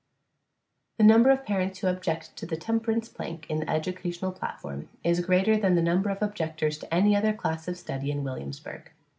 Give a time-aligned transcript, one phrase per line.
[0.97, 5.23] The number of parents who object to the temperance plank in the educational platform is
[5.23, 8.89] greater than the number of objectors to any other class of study in Williamsburg.